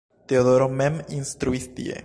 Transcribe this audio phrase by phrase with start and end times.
[0.31, 1.99] Teodoro mem instruis tie.